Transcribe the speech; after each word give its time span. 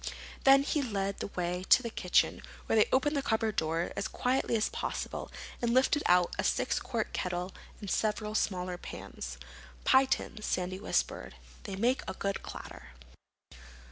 Then 0.45 0.63
he 0.63 0.81
led 0.81 1.19
the 1.19 1.27
way 1.27 1.63
to 1.69 1.83
the 1.83 1.91
kitchen 1.91 2.41
where 2.65 2.75
they 2.75 2.87
opened 2.91 3.15
the 3.15 3.21
cupboard 3.21 3.55
door 3.57 3.91
as 3.95 4.07
quietly 4.07 4.55
as 4.55 4.67
possible 4.67 5.31
and 5.61 5.75
lifted 5.75 6.01
out 6.07 6.33
a 6.39 6.43
six 6.43 6.79
quart 6.79 7.13
kettle 7.13 7.51
and 7.79 7.87
several 7.87 8.33
smaller 8.33 8.79
pans. 8.79 9.37
"Pie 9.83 10.05
tins," 10.05 10.43
Sandy 10.43 10.79
whispered. 10.79 11.35
"They 11.65 11.75
make 11.75 12.01
a 12.07 12.15
good 12.15 12.41
clatter." 12.41 12.93